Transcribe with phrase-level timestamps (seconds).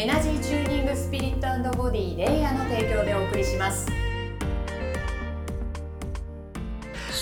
[0.00, 3.99] エナジーチューニングスピリットボディレイヤーの提供でお送りします。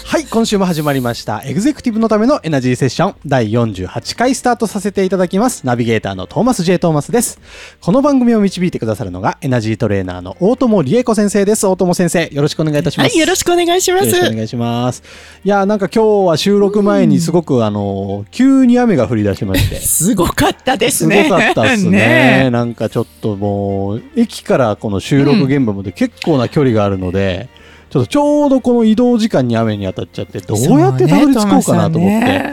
[0.09, 1.43] はい、今週も始まりました。
[1.45, 5.67] エグゼクティブのためのエナジーセッション第48回スタートさせていただきます。
[5.67, 6.79] ナビゲーターのトーマス J.
[6.79, 7.39] トーマスです。
[7.83, 11.67] この番組を導いてくださるのがエナジートレーナーの大友理恵子先生です。
[11.67, 13.11] 大友先生、よろしくお願いいたします。
[13.11, 14.07] はい、よろしくお願いします。
[14.07, 15.03] よろしくお願いします。
[15.45, 19.77] いやー、なんか今日は収録前にすごく、あの、急に雨が降り出しまして。
[19.85, 21.29] すごかったですすごね。
[21.29, 27.51] かったですね なんかちょっともう、駅からこの収録現場まで結構な距離があるので、
[27.91, 32.53] ちょっとちょうどこの移動時間に雨に当たっちゃって、どうやってたどり着こうかなと思って、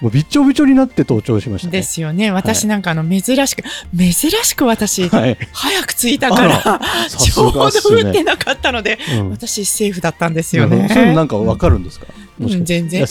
[0.00, 1.70] もうびっちょびちょになって登頂しましたう。
[1.72, 1.78] ね。
[1.78, 2.30] ですよね。
[2.30, 3.62] 私なんかあの、珍しく、
[3.96, 5.38] 珍しく私、はい。
[5.52, 10.88] 早く着いたから、さす ちょうど降ってなかったので、うん私セーフだったんですよね。
[10.92, 12.06] そういうのなんかわかるんですか、
[12.38, 13.06] もしかしう違う全然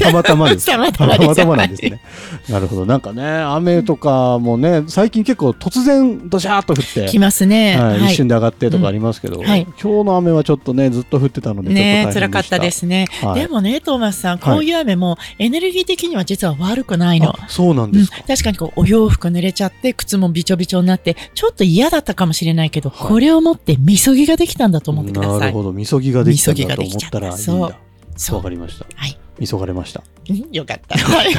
[0.00, 2.00] たまたまですかたまたまですたまたまなんですね。
[2.48, 2.86] なるほど。
[2.86, 7.06] なんかね、雨とかもね、最近結構突然ドシャーっと降って。
[7.06, 7.76] 来ますね。
[7.76, 11.80] はい、はい一瞬で上がってとかありますけど、んはい今日の雨はちょっとね、ずっと降ってたので、ちょっと。
[11.80, 13.06] ね辛かったですね。
[13.22, 17.30] はいでもね、トーマスさん、はいこういう雨もエネルギー的には実は悪くないの。
[17.30, 25.40] あそうなんうんですか。、確かにこうお洋服濡れちゃって靴もびちょびちょになってちょっと嫌だったかもしれないけど、はいこれをもってみそぎができたんだと思ってください。
[25.40, 27.89] なるほど、みそぎができたんだと思ったらいいんだ。
[28.34, 28.86] わかりました。
[28.94, 29.18] はい。
[29.44, 30.02] 急がれました。
[30.28, 30.98] う んよかった。
[30.98, 31.34] はい。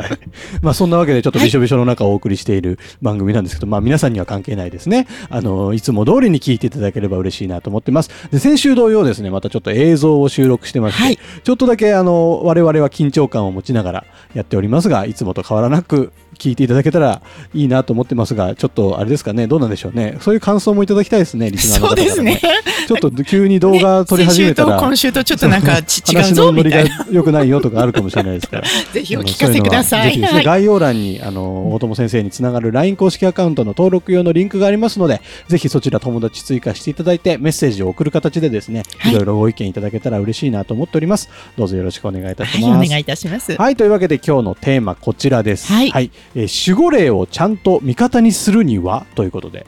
[0.00, 0.18] はい。
[0.62, 5.06] まあそんなわけでちょっとびしょびしょの中をお送りしている番組なんですけど、まあ皆さんには関係ないですね。
[5.30, 8.10] あの、いつも通りに聞いていただければ嬉しいなと思ってます。
[8.30, 14.04] で、先週同様ですね、またちょっと映像を収録してまして、はいちょっとだけあの、我々は緊張感を持ちながら
[14.34, 17.22] やっておりますが、いつもと変わらなく聞いていただけたら
[17.54, 20.18] いいなと思ってますが、ちょっとあれですかね、どうなんでしょうね。
[20.20, 22.66] そういう感想もいただきたいですね、リスナーの方から、そうですね。
[22.86, 24.68] ちょっと急に動画撮り始めたら。
[24.68, 27.06] 先週と今週とちょっとなんか ち違うぞみたいな。
[27.36, 28.62] ないよとかあるかもしれないですから。
[28.92, 30.14] ぜひお聞かせください。
[30.14, 30.44] ううのはぜひですね、はい。
[30.44, 41.28] 概要欄に、あの、大友先生につながる LINE 公式アカウントの登録用のリンクがありますので、ぜひそちら友達追加していただいて、メッセージを送る形でですね、はいいろいろご意見いただけたら嬉しいなと思っております。
[41.56, 42.86] どうぞよろしくお願いいたしはい、ます。
[42.86, 43.56] お願いいたします。
[43.56, 45.72] はい、というわけで今日のテーマこちらです。
[45.72, 49.06] はいえー守護霊をちゃんと味方にするには？
[49.14, 49.66] ということで、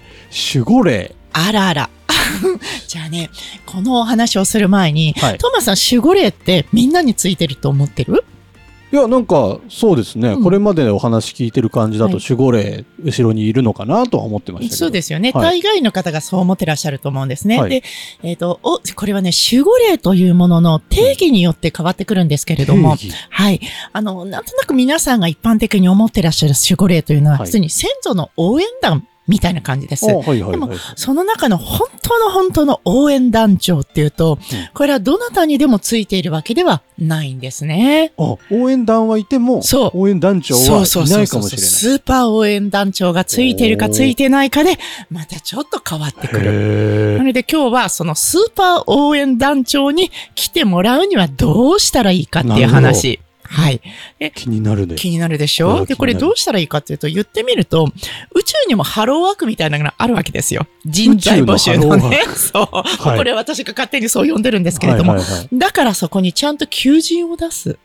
[0.55, 1.15] 守護霊。
[1.33, 1.91] あらあら。
[2.87, 3.31] じゃあね、
[3.67, 5.39] このお話をする前に、はい。
[5.39, 8.25] トーマスさん、守護霊ってみんなについてると思ってる？
[8.91, 10.43] いや、なんか、そうですね、うん。
[10.43, 12.23] これまでお話聞いてる感じだと、はい。
[12.27, 14.77] 守護霊、後ろにいるのかなとは思ってました。
[14.77, 15.31] そうですよね。
[15.33, 15.61] はい。
[15.61, 17.61] 大概の方がそう思ってらっしゃると思うんですね。
[17.61, 17.71] はい。
[17.71, 17.83] で、
[18.23, 22.97] えっ、と、お、これはね、守護霊というものの定義によって変わってくるんですけれども、
[23.29, 23.61] はい。
[23.93, 27.47] あの、なんとなく皆さんが一般的に思ってらっしゃる守護霊というのは、はい。
[27.47, 30.11] 普通に先祖の応援団みたいな感じです。
[30.11, 34.39] あはいはいはい、でもその中の本当の本当の応援団長っていうと、
[34.75, 38.13] これはどなたにでもついているわけではないんですね。
[38.19, 41.49] あ、応援団はいても、そう応援団長はいないかもしれない。
[41.59, 44.79] スーパー応援団長がついているかついてないかで、
[45.11, 47.15] またちょっと変わってくる。
[47.15, 53.21] へなので今日はそのスーパー応援団長に来てもらうにはどうしたらいいかっていう話。
[53.51, 53.81] はい。
[54.21, 54.95] ー気になるね。
[54.97, 55.87] 気になるでしょ？
[55.87, 57.91] で、これどうしたらいいかっていうと、言ってみると、
[58.35, 60.67] 宇宙にもハローワークみたいなのがあるわけですよ。
[60.85, 62.25] 人材募集のね。
[62.37, 63.15] そう。
[63.15, 65.13] いこれ私が勝手にそう呼んでるんですけれども。
[65.13, 67.79] はいはいはいだからそこにちゃんと求人を出す。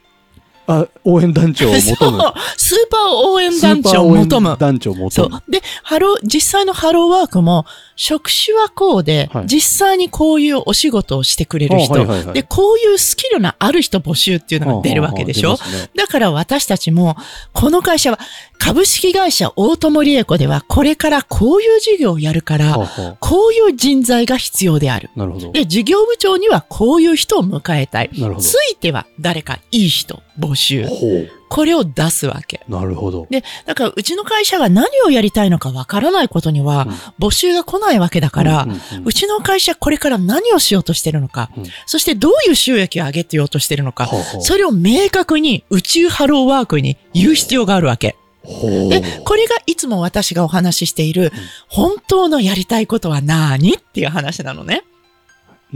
[0.67, 2.19] あ、応援団長を そう求む。。
[2.57, 4.57] スーパー応援団長をパー応援求む。
[4.59, 5.43] 団長を求そうむ。。
[5.49, 7.65] で、ハロー、実際のハローワークも、
[7.95, 15.51] 職種はこうで、はい実際にこういうお仕事をしてくれる人、あはいはいはいで、こういうスキルのある人募集っていうのが出るわけでしょ？
[15.51, 17.15] はあはあねだから私たちも、
[17.53, 18.19] この会社は、
[18.57, 25.09] 株式会社大友理恵子では、これからこういう事業をやるから、はあはこういう人材が必要である。
[25.15, 25.51] あなるほど。
[25.51, 28.09] で、事業部長にはこういう人を迎えたい。
[28.39, 30.85] ついては誰かいい人募集。
[30.85, 31.31] ほう。
[31.49, 32.61] これを出すわけ。
[32.67, 33.27] なるほど。
[33.29, 36.87] で、だからうちの会社が何をやりたいのかわからないことには、
[37.19, 38.67] 募集が来ないわけだから、
[39.05, 48.15] うちの会社これから何をしようとしてるのか、うんそしてどういう収益を上げてようとしてるのか、ほうほうそれを明確に宇宙ハローワークに言う必要があるわけ。
[48.43, 51.31] で、これがいつも私がお話ししている、
[51.67, 53.75] 本当のやりたいことは何？
[53.75, 54.83] っていう話なのね。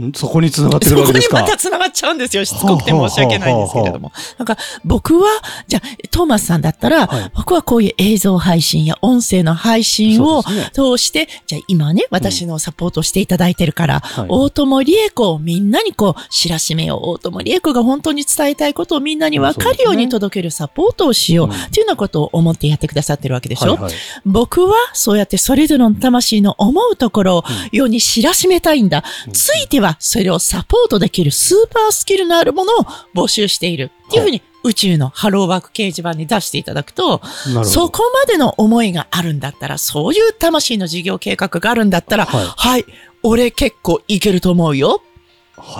[0.06, 1.40] んそこに繋がってるわけですか？
[1.40, 2.44] また繋がっちゃうんですよ。
[2.44, 4.12] しつこくて申し訳ないんですけれども。
[4.38, 5.28] なんか僕は、
[5.66, 10.42] じゃあ、トーマスさんだったら、はい僕はこういう映像配信や音声の配信を
[10.72, 17.00] 通して、じゃあ今ね、私のサポートをしていただいてるから、はい大友理恵子をみんなにこう、知らしめよう。
[17.10, 21.46] 大友理恵子が本当に伝えたいことをみんなに分かるように届けるサポートをしよう。
[21.48, 23.92] うんっていうようなことを思ってやってくださってるわけでしょ、はいはい
[24.24, 29.04] 僕はそうやってそれぞれの魂の思うところを世に知らしめたいんだ。
[29.26, 33.90] うんついてはそれをサポートできるスーパースキルのあるものを募集している。
[34.08, 37.20] っていうふうに宇宙のハローワーク掲示板に出していただくと。
[37.64, 42.84] そこまでの思いがあるんだったら、そういう魂の事業計画があるんだったら、はいはい、
[43.22, 45.02] 俺結構いけると思うよ。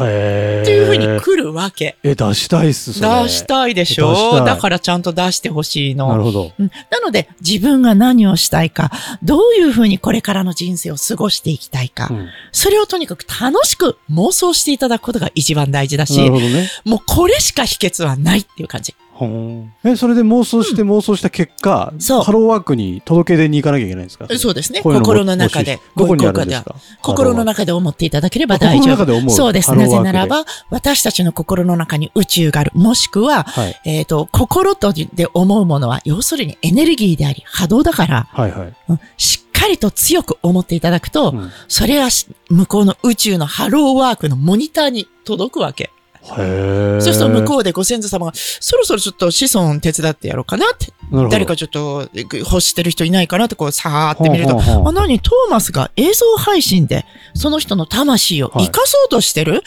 [0.01, 1.97] へーっていうふうに来るわけ。
[2.03, 3.01] え、出したいっす。
[3.01, 4.45] 出したいでしょ？
[4.45, 6.09] だからちゃんと出してほしいの。
[6.09, 6.53] なるほど。
[6.59, 8.91] うんなので、自分が何をしたいか、
[9.23, 16.71] どういうふうにこれからの人生を過ごしていきたいか、うんそれをとにかく楽しく妄想していただくことが一番大事だなしね。
[16.85, 18.95] もうこれしか秘訣はないっていう感じ。
[19.19, 24.29] ほーんえ、それで妄想して妄想した結果、そうハローワークに届け出に行かなきゃいけないんですか？
[24.39, 24.81] そうですね。
[24.81, 25.81] 心の中で。
[25.97, 26.77] どこにあるんですか？
[27.03, 28.97] 心の中で思っていただければ大丈夫。
[28.97, 29.75] 心の中で思うそうです。
[29.75, 32.71] なぜならば、私たちの心の中に宇宙がある。
[32.75, 33.81] もしくは、はい。
[33.85, 38.75] えっ、と、心とで思うものは、要するにエネルギーであり、波動だから、はいはい。
[38.91, 45.91] うんしっかりと強く思っていただくと、うんそれがし向こうの宇宙のハローワークのモニターに届くわけ。
[46.29, 50.93] そうすると向こうでご先祖様が、そろそろちょっと子孫手伝ってやろうかなって、
[51.31, 55.21] 誰かちょっとえ欲してる人いないかなってこう、さーって見ると、ほうほうほうあ、何？
[55.21, 57.05] トーマスが映像配信で、
[57.35, 59.63] その人の魂を生かそうとしてる、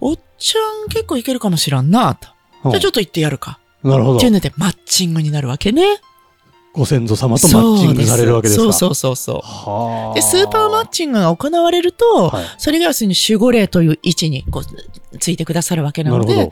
[0.00, 2.28] おっちゃん結構いけるかもしらんなと。
[2.64, 3.58] うんじゃあちょっと行ってやるか。
[3.82, 4.16] なるほど。
[4.18, 4.32] っていう。
[4.32, 6.00] ので、マッチングになるわけね。
[6.72, 8.62] ご先祖様とマッチングされるわけですか？
[8.64, 9.40] そうそうそうそう。
[9.42, 10.14] はあ。
[10.14, 16.50] で、スーパーマッチングが行われると、はいそれが要するに守護霊という位置にこうついてくださるわけなので。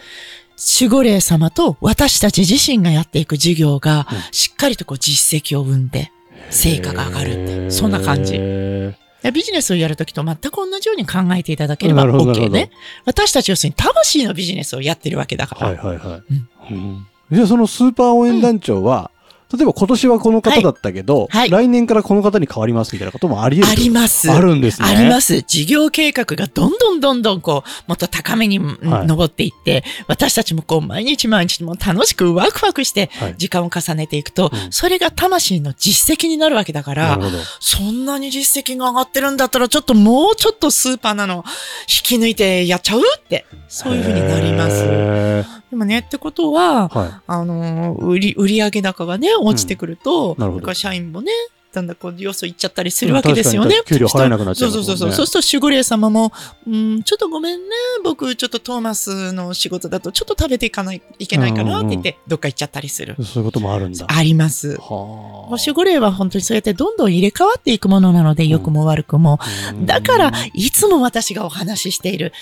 [0.78, 6.12] 守護霊様と私たち自身がやっていく事業がうん、しっかりとこう実績を生んで、
[6.50, 7.34] 成果が上がるっ
[7.68, 8.32] てそんな感じ。
[8.32, 8.94] で
[9.32, 12.70] ビジネスをやるときと全く同じように考えていただければ OK どね。
[13.06, 15.68] 私たち要するに魂のビジネスをやってるわけだから。
[15.68, 16.74] はいはいはい。
[16.74, 19.10] うんじゃあそのスーパー応援団長は、
[19.52, 23.72] 例えば今年はこの方だったけど、はいはい来年からこの方に変わりますみたいなこともあり得る。
[23.72, 24.30] あります。
[24.30, 24.88] あるんですね。。
[24.88, 25.42] ありますす。
[25.42, 37.18] 事業計画がどんどんどんどんこう、もっと高めに登っていって、私たちもこう、毎日毎日もう楽しくワクワクしてはい、時間を重ねていくと、うんそれが魂の実績になるわけだから。
[37.60, 41.44] そんなに実績が上がってるんだったら、ちょっともうちょっとスーパーなの
[41.82, 45.59] 引き抜いてやっちゃうって、そういうふうになります。
[45.70, 51.32] へでもね、ってことは、ーはあのー売り、売上高がね、落ちてくると、なるほどだから社員もね、
[51.72, 55.12] だんだんこう、よそ行っちゃったりするわけですよね給料払えなくなっちゃいますもんねそうそうそう。
[55.12, 56.32] そうすると守護霊様も、
[56.66, 63.14] うん、ちょっとごめんね、僕、ちょっとトーマスの仕事だと、ちょっと食べていかない、いけないかなって言って、どっか行っちゃったりする。
[63.18, 63.24] い。
[63.24, 64.06] そういうこともあるんだ。
[64.08, 64.76] あります。
[64.78, 69.38] は守護霊は本当にそうやってどんどん入れ替わっていくものなので、良くも悪くも。
[69.40, 69.74] あ。
[69.84, 72.32] だから、いつも私がお話ししている、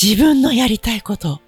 [0.00, 1.42] 自分のやりたいこと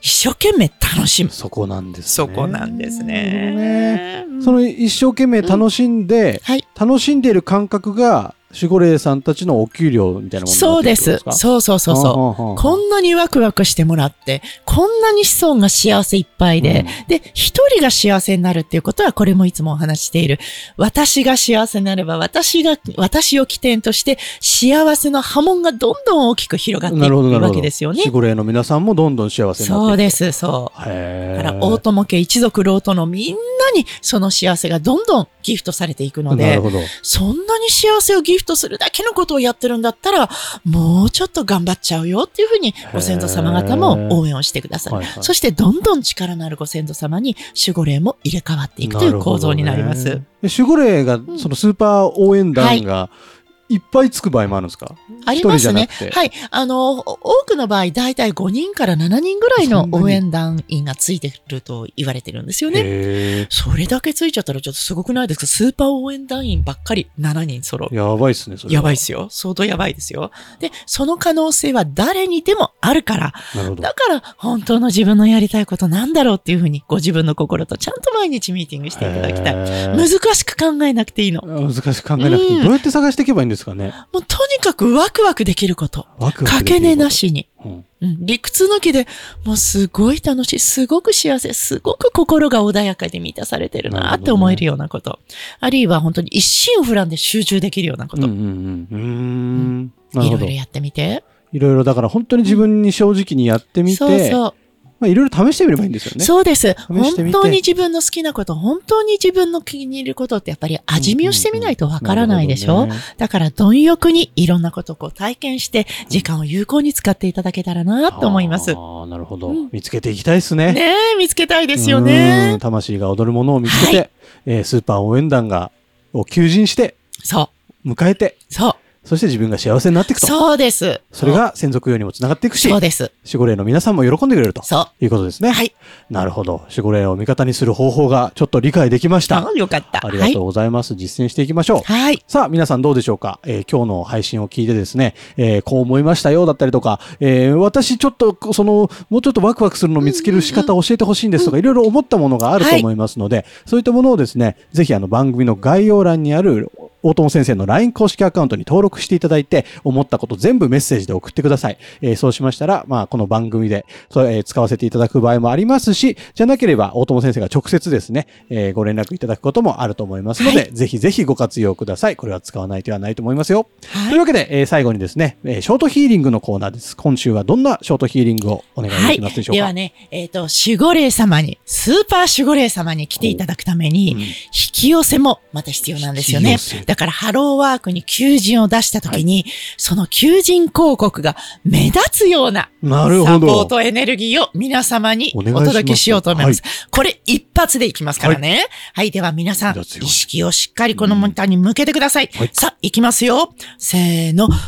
[0.00, 1.30] 一生懸命楽しむ。
[1.30, 2.28] そこなんですね。
[2.28, 3.06] そこなんですね。
[3.54, 4.26] ね。
[4.42, 6.66] その一生懸命楽しんで、はい。
[6.78, 11.20] 楽しんでいる感覚が守護霊さんたちのお給料みたいなものそうです。
[11.30, 12.52] そうそうそうそう。
[12.54, 20.38] うこんなにワクワクしてもらって、こんなに子孫が幸せいっぱいで、で、一人が幸せになるっていうことは、これもいつもお話ししている。
[20.76, 27.50] 私が幸せになれば、私が、私を起点として、幸せの波紋がどんどん大きく広がっていくわ。
[27.50, 28.10] けですよね守。
[28.10, 30.10] 護霊の皆さんもどんどん幸せになっていくそうで。
[30.10, 30.78] す、そう。
[30.78, 33.38] だから、大友家一族老とのみんな
[33.74, 36.60] に、その幸せがどんどんギフトされていくので。
[37.02, 40.28] そんなに幸せをギフトするだけのことをやってるんだったら、
[40.64, 44.96] もうちょっと頑張っちゃうよっていうふうに、ご先祖様方も応援をしてくださる。
[44.96, 45.24] はいはい。
[45.24, 47.36] そして、どんどん力のあるご先祖様に
[47.66, 50.04] 守護霊も入れ替わっていくという構造になります。
[50.04, 50.24] ね。
[50.42, 53.35] で守護霊が、そのスーパー応援団が、い
[53.78, 54.94] っぱいつく場合もあるんですか？
[55.26, 55.88] ありますね。
[56.12, 56.30] はい。
[56.50, 62.80] あの、お多くの場合、だいたい5人から7人ぐらいの応援団員がついてると言われてるんですよね。
[62.84, 65.46] へそれだけついちゃったらちょっとすごくないですか？
[65.46, 67.96] スーパー応援団員ばっかり7人揃うー。。
[67.96, 68.74] やばいっすね、それは。
[68.74, 69.26] やばいっすよ。
[69.30, 70.30] 相当やばいですよ。
[70.60, 73.32] で、その可能性は誰にでもあるから。
[73.80, 79.54] だから本当の自分のやりたいことなんだろうっていうふうにご自分の心とちゃんと毎日ミーティングしていただきたい。
[79.96, 81.40] 難しく考えなくていいの。
[81.42, 82.56] 難しく考えなくていい。
[82.58, 86.06] うんどうやって探していけばいいんですかねもうとにかくワクワクできること。
[86.18, 87.48] ワクワクかけねなしに。
[87.64, 89.06] うんうん、理屈抜きで、
[89.44, 95.18] もうすごい楽しい、すごく幸せ、すごく心が穏やかで満たされてるなって思えるようなこと。
[95.60, 98.26] あるいは本当に一心不乱で集中できるようなこと。
[98.26, 99.92] うんうんうん。
[100.14, 100.26] うーん。
[100.26, 101.24] いろいろやってみて。
[101.52, 104.54] いろいろだから本当に自分に正直にやってみて、そうそう。
[104.98, 106.24] まあいろいろ試してみればいいんですよね。
[106.24, 106.74] そうです。
[106.88, 118.72] 本当に自分の好きなこと、本当に自分の気に入ることってやっぱり味見をしてみないとわからないでしょ、なるほどねだから貪欲にいろんなことをこう体験して、時間を有効に使っていただけたらなと思います。
[118.72, 120.72] ああ、なるほど、うん見つけていきたいですね。
[120.72, 122.56] ねえ、見つけたいですようんね。
[122.60, 124.08] 魂が踊るものを見つけて、は
[124.46, 125.70] えースーパー応援団が、
[126.12, 127.50] を求人して、そ
[127.84, 128.74] う、迎えて、そう、
[129.06, 130.26] そして自分が幸せになっていくと。
[130.26, 131.00] そうです。
[131.12, 133.12] それが専属用にもつながっていくしそう、です。
[133.24, 135.50] 守護霊の皆さんも喜んでくれるとそいうことですね。
[135.50, 135.52] う。
[135.52, 135.72] はい。
[136.10, 136.62] なるほど。
[136.70, 139.38] 守護霊を味方にする方法がちょっと理解できました。
[139.38, 140.04] あよかった。
[140.04, 140.96] ありがとうございます。
[140.96, 141.82] 実践していきましょう。
[141.84, 142.02] はい。
[142.02, 142.24] はい。
[142.26, 156.70] さあ、皆さんどうでしょうか、えー今日の配信を聞いてですね、えーこう思いましたよだったりとか、えー私ちょっと、その、もうちょっとワクワクするのを見つける仕方を教えてほしいんですとか、いろいろ思ったものがあると思いますので、そういったものをですね、ぜひあの番組の概要欄にある
[157.06, 161.78] 大友先生の LINE 公式アカウントに登録していただいて、思ったこと全部メッセージで送ってください。
[162.00, 172.16] えーそうしましたら、まあ、この番組で、えー使わせていただく場合もありますし、じゃなければ大友先生が直接ですね、えーご連絡いただくこともあると思いますので、はいぜひぜひご活用ください。
[172.16, 173.68] これは使わない手はないと思いますよ。
[173.88, 176.96] はいというわけで、えー最後にですね、えーショートヒーリングのコーナーです。
[176.96, 186.56] 今週はどんなショートヒーリングをお願いできますでしょうか、ではね、えっ、と、守護霊様に、スーパー守護霊様に来ていただくために、うん引き寄せもまた必要なんですよね。
[186.96, 189.44] だからハローワークに求人を出したときに、
[189.76, 193.64] その求人広告が目立つようななるほサポーど。
[193.66, 196.62] トエネルギーを皆様にお届けしようと思います。
[196.90, 198.66] これ一発でいきますからね。
[198.94, 202.30] はい、では皆さん、意識をしっかりこのモニターに向けてください。
[202.32, 203.52] はいさあ、いきますよ。
[203.76, 204.48] せーの。
[204.48, 204.60] はい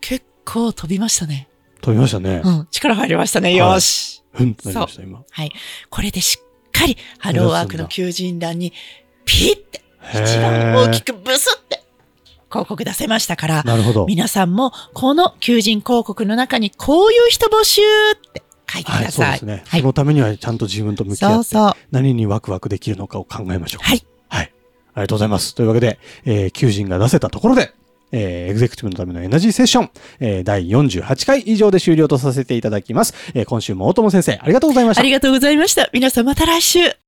[0.00, 1.50] 結構飛びましたね。
[1.82, 2.50] 飛びましたねう。
[2.50, 3.50] ん、力入りましたね。
[3.50, 4.22] はいよし。
[4.32, 5.22] ふんとなりました、今。
[5.30, 5.52] はい。
[5.90, 8.72] これでしっかりハローワークの求人欄に
[9.28, 9.82] ピッて
[10.14, 11.84] 一番大きくブスって
[12.50, 14.06] 広告出せましたから、なるほど。
[14.06, 18.42] 皆さんもこの求人広告の中にこういう人募集って
[18.72, 19.32] 書いてくはい、そうださい。
[19.32, 19.64] ですね。
[19.68, 21.72] はいそのためにはちゃんと自分と向き合って、そうそう。
[21.90, 23.84] 何にワクワクできるのかを考えましょう。
[23.86, 24.02] はい。
[24.30, 24.52] はい。
[24.94, 25.54] ありがとうございます。
[25.54, 27.70] というわけで、えー、求人が出せたところで、
[28.12, 33.12] えーエグゼクティブのためのエナジーセッション、えー第48回以上で終了とさせていただきます。
[33.34, 35.04] えー今週も大友先生、ありがとうございましたあ。
[35.04, 35.90] りがとうございました。
[35.92, 37.07] 皆さんまた来週。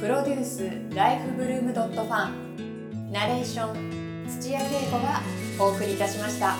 [0.00, 5.20] プロデュースライフブルームドットファンナレーション土屋恵子が
[5.58, 6.54] お送りいたしました。